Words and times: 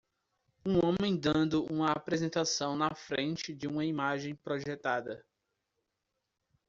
Um 0.65 0.83
homem 0.83 1.15
dando 1.15 1.63
uma 1.65 1.91
apresentação 1.91 2.75
na 2.75 2.89
frente 2.95 3.53
de 3.53 3.67
uma 3.67 3.85
imagem 3.85 4.33
projetada 4.33 5.23